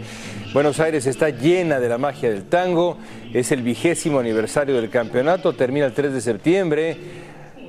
Buenos 0.54 0.80
Aires 0.80 1.08
está 1.08 1.32
llena 1.32 1.80
de 1.80 1.90
la 1.90 1.98
magia 1.98 2.30
del 2.30 2.44
tango, 2.44 2.98
es 3.34 3.52
el 3.52 3.64
vigésimo 3.64 4.20
aniversario 4.20 4.76
del 4.76 4.92
campeonato, 4.92 5.54
termina 5.54 5.88
el 5.88 5.94
3 5.94 6.14
de 6.14 6.22
septiembre. 6.22 7.26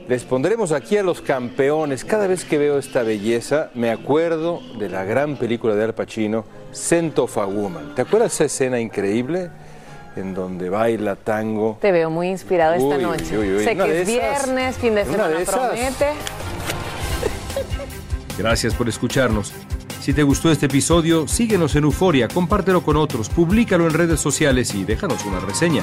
Les 0.09 0.23
pondremos 0.23 0.71
aquí 0.71 0.97
a 0.97 1.03
los 1.03 1.21
campeones. 1.21 2.05
Cada 2.05 2.29
vez 2.29 2.45
que 2.45 2.59
veo 2.59 2.79
esta 2.79 3.03
belleza, 3.03 3.71
me 3.75 3.91
acuerdo 3.91 4.61
de 4.79 4.89
la 4.89 5.03
gran 5.03 5.37
película 5.37 5.75
de 5.75 5.83
Al 5.83 5.95
Pacino, 5.95 6.45
Scent 6.73 7.19
of 7.19 7.37
a 7.39 7.45
Woman. 7.45 7.95
¿Te 7.97 8.03
acuerdas 8.03 8.35
esa 8.35 8.45
escena 8.45 8.79
increíble? 8.79 9.51
En 10.15 10.33
donde 10.33 10.71
baila 10.71 11.17
tango. 11.17 11.79
Te 11.81 11.91
veo 11.91 12.09
muy 12.09 12.29
inspirado 12.29 12.75
esta 12.75 12.99
noche. 12.99 13.65
sé 13.65 13.77
que 13.77 14.03
es 14.03 14.07
viernes, 14.07 14.77
fin 14.77 14.95
de 14.95 15.05
semana 15.05 15.39
promete. 15.45 16.07
Gracias 18.39 18.75
por 18.75 18.89
escucharnos. 18.89 19.53
Si 20.01 20.13
te 20.13 20.23
gustó 20.23 20.53
este 20.53 20.67
episodio, 20.67 21.27
síguenos 21.27 21.75
en 21.75 21.83
Euforia, 21.83 22.29
compártelo 22.29 22.81
con 22.83 22.97
otros, 22.97 23.29
públicalo 23.29 23.87
en 23.89 23.93
redes 23.93 24.21
sociales 24.21 24.73
y 24.73 24.85
déjanos 24.85 25.25
una 25.25 25.41
reseña. 25.41 25.83